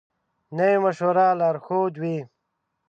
نوی 0.57 0.75
مشوره 0.83 1.27
لارښود 1.39 1.93
وي 2.01 2.17